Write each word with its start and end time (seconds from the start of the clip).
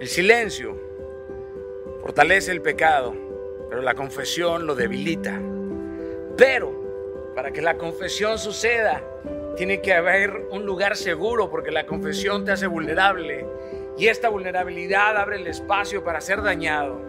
El 0.00 0.08
silencio 0.08 0.76
fortalece 2.00 2.52
el 2.52 2.62
pecado, 2.62 3.14
pero 3.68 3.82
la 3.82 3.94
confesión 3.94 4.66
lo 4.66 4.74
debilita. 4.74 5.40
Pero 6.36 7.32
para 7.34 7.50
que 7.50 7.62
la 7.62 7.76
confesión 7.76 8.38
suceda, 8.38 9.02
tiene 9.56 9.80
que 9.80 9.94
haber 9.94 10.46
un 10.50 10.66
lugar 10.66 10.96
seguro 10.96 11.50
porque 11.50 11.70
la 11.70 11.86
confesión 11.86 12.44
te 12.44 12.52
hace 12.52 12.66
vulnerable 12.66 13.46
y 13.98 14.08
esta 14.08 14.28
vulnerabilidad 14.28 15.16
abre 15.16 15.36
el 15.36 15.46
espacio 15.46 16.04
para 16.04 16.20
ser 16.20 16.42
dañado. 16.42 17.00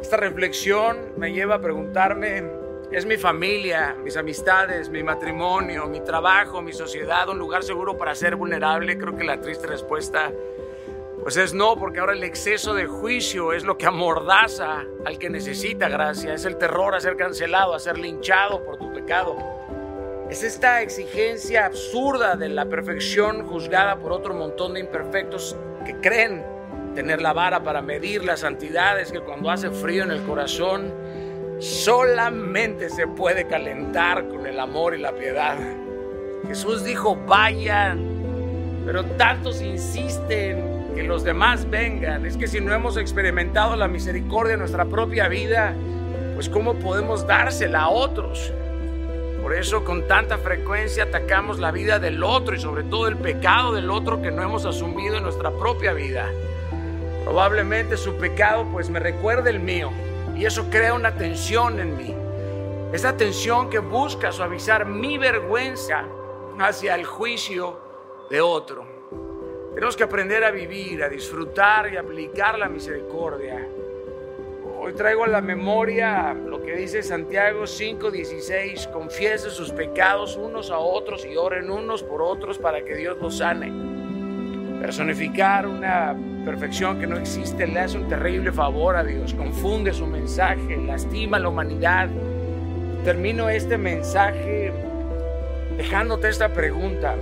Esta 0.00 0.16
reflexión 0.16 1.12
me 1.16 1.32
lleva 1.32 1.56
a 1.56 1.60
preguntarme, 1.60 2.44
¿es 2.90 3.06
mi 3.06 3.16
familia, 3.16 3.96
mis 4.02 4.16
amistades, 4.16 4.90
mi 4.90 5.02
matrimonio, 5.02 5.86
mi 5.86 6.00
trabajo, 6.00 6.60
mi 6.60 6.72
sociedad 6.72 7.28
un 7.28 7.38
lugar 7.38 7.62
seguro 7.62 7.96
para 7.96 8.14
ser 8.14 8.36
vulnerable? 8.36 8.98
Creo 8.98 9.16
que 9.16 9.24
la 9.24 9.40
triste 9.40 9.66
respuesta 9.66 10.30
pues 11.22 11.36
es 11.36 11.54
no, 11.54 11.76
porque 11.76 12.00
ahora 12.00 12.14
el 12.14 12.24
exceso 12.24 12.74
de 12.74 12.86
juicio 12.86 13.52
es 13.52 13.62
lo 13.62 13.78
que 13.78 13.86
amordaza 13.86 14.84
al 15.04 15.18
que 15.18 15.30
necesita 15.30 15.88
gracia, 15.88 16.34
es 16.34 16.44
el 16.44 16.56
terror 16.56 16.96
a 16.96 17.00
ser 17.00 17.16
cancelado, 17.16 17.74
a 17.74 17.78
ser 17.78 17.96
linchado 17.96 18.64
por 18.64 18.76
tu 18.76 18.92
pecado. 18.92 19.36
Es 20.28 20.42
esta 20.42 20.82
exigencia 20.82 21.66
absurda 21.66 22.34
de 22.34 22.48
la 22.48 22.64
perfección 22.64 23.46
juzgada 23.46 24.00
por 24.00 24.10
otro 24.12 24.34
montón 24.34 24.74
de 24.74 24.80
imperfectos 24.80 25.56
que 25.84 25.94
creen 26.00 26.44
tener 26.96 27.22
la 27.22 27.32
vara 27.32 27.62
para 27.62 27.82
medir 27.82 28.24
las 28.24 28.40
santidades 28.40 29.12
que 29.12 29.20
cuando 29.20 29.50
hace 29.50 29.70
frío 29.70 30.02
en 30.02 30.10
el 30.10 30.22
corazón 30.24 30.92
solamente 31.60 32.90
se 32.90 33.06
puede 33.06 33.46
calentar 33.46 34.26
con 34.26 34.44
el 34.46 34.58
amor 34.58 34.96
y 34.96 34.98
la 34.98 35.12
piedad. 35.12 35.56
Jesús 36.48 36.82
dijo, 36.82 37.14
vayan, 37.14 38.82
pero 38.84 39.04
tantos 39.04 39.62
insisten 39.62 40.71
que 40.94 41.02
los 41.02 41.24
demás 41.24 41.68
vengan. 41.68 42.26
Es 42.26 42.36
que 42.36 42.46
si 42.46 42.60
no 42.60 42.72
hemos 42.74 42.96
experimentado 42.96 43.76
la 43.76 43.88
misericordia 43.88 44.54
en 44.54 44.60
nuestra 44.60 44.84
propia 44.84 45.28
vida, 45.28 45.74
pues 46.34 46.48
¿cómo 46.48 46.74
podemos 46.74 47.26
dársela 47.26 47.82
a 47.82 47.88
otros? 47.88 48.52
Por 49.42 49.54
eso 49.54 49.84
con 49.84 50.06
tanta 50.06 50.38
frecuencia 50.38 51.04
atacamos 51.04 51.58
la 51.58 51.72
vida 51.72 51.98
del 51.98 52.22
otro 52.22 52.54
y 52.54 52.60
sobre 52.60 52.84
todo 52.84 53.08
el 53.08 53.16
pecado 53.16 53.72
del 53.72 53.90
otro 53.90 54.22
que 54.22 54.30
no 54.30 54.42
hemos 54.42 54.64
asumido 54.64 55.16
en 55.16 55.24
nuestra 55.24 55.50
propia 55.50 55.92
vida. 55.92 56.30
Probablemente 57.24 57.96
su 57.96 58.14
pecado 58.14 58.66
pues 58.70 58.88
me 58.88 59.00
recuerda 59.00 59.50
el 59.50 59.58
mío 59.58 59.90
y 60.36 60.44
eso 60.44 60.70
crea 60.70 60.94
una 60.94 61.14
tensión 61.16 61.80
en 61.80 61.96
mí. 61.96 62.14
Esa 62.92 63.16
tensión 63.16 63.68
que 63.68 63.78
busca 63.78 64.30
suavizar 64.32 64.86
mi 64.86 65.18
vergüenza 65.18 66.04
hacia 66.58 66.94
el 66.94 67.04
juicio 67.04 67.80
de 68.30 68.40
otro. 68.40 68.91
Tenemos 69.74 69.96
que 69.96 70.04
aprender 70.04 70.44
a 70.44 70.50
vivir, 70.50 71.02
a 71.02 71.08
disfrutar 71.08 71.92
y 71.92 71.96
aplicar 71.96 72.58
la 72.58 72.68
misericordia 72.68 73.66
Hoy 74.84 74.94
traigo 74.94 75.22
a 75.22 75.28
la 75.28 75.40
memoria 75.40 76.34
lo 76.34 76.60
que 76.60 76.74
dice 76.74 77.04
Santiago 77.04 77.68
5:16, 77.68 78.88
confiesen 78.88 79.52
sus 79.52 79.70
pecados 79.70 80.36
unos 80.36 80.72
a 80.72 80.78
otros 80.78 81.24
y 81.24 81.36
oren 81.36 81.70
unos 81.70 82.02
por 82.02 82.20
otros 82.20 82.58
para 82.58 82.84
que 82.84 82.96
Dios 82.96 83.16
los 83.22 83.38
sane. 83.38 83.72
Personificar 84.80 85.68
una 85.68 86.16
perfección 86.44 86.98
que 86.98 87.06
no 87.06 87.16
existe 87.16 87.64
le 87.68 87.78
hace 87.78 87.96
un 87.96 88.08
terrible 88.08 88.50
favor 88.50 88.96
a 88.96 89.04
Dios, 89.04 89.34
confunde 89.34 89.92
su 89.92 90.04
mensaje, 90.04 90.76
lastima 90.78 91.36
a 91.36 91.40
la 91.40 91.50
humanidad. 91.50 92.08
Termino 93.04 93.48
este 93.48 93.78
mensaje 93.78 94.72
dejándote 95.76 96.28
esta 96.28 96.52
pregunta. 96.52 97.14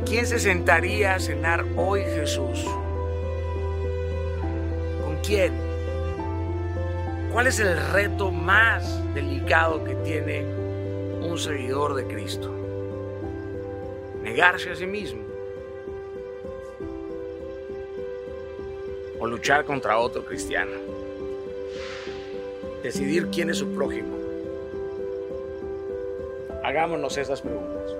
¿Con 0.00 0.08
quién 0.08 0.26
se 0.26 0.38
sentaría 0.38 1.14
a 1.14 1.20
cenar 1.20 1.62
hoy 1.76 2.00
Jesús? 2.04 2.64
quién? 5.22 5.52
¿Cuál 7.30 7.48
es 7.48 7.60
el 7.60 7.76
reto 7.92 8.30
más 8.30 8.98
delicado 9.12 9.84
que 9.84 9.94
tiene 9.96 10.46
un 11.20 11.36
seguidor 11.36 11.94
de 11.94 12.06
Cristo? 12.06 12.50
¿Negarse 14.22 14.70
a 14.70 14.74
sí 14.74 14.86
mismo? 14.86 15.20
¿O 19.18 19.26
luchar 19.26 19.66
contra 19.66 19.98
otro 19.98 20.24
cristiano? 20.24 20.72
Decidir 22.82 23.28
quién 23.30 23.50
es 23.50 23.58
su 23.58 23.70
prójimo. 23.70 24.16
Hagámonos 26.64 27.18
esas 27.18 27.42
preguntas. 27.42 27.92